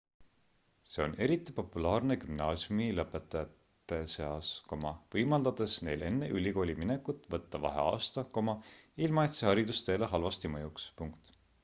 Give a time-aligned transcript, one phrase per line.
[0.91, 8.25] see on eriti populaarne gümnaasiumilõpetajate seas võimaldades neil enne ülikooli minekut võtta vaheaasta
[9.09, 10.89] ilma et see haridusteele halvasti mõjuks